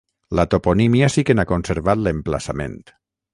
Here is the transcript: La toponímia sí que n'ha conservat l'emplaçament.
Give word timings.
La 0.37 0.45
toponímia 0.53 1.09
sí 1.15 1.25
que 1.27 1.35
n'ha 1.39 1.45
conservat 1.51 2.03
l'emplaçament. 2.07 2.77